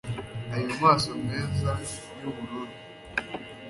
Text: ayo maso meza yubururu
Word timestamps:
ayo 0.55 0.71
maso 0.81 1.09
meza 1.25 1.71
yubururu 2.19 2.73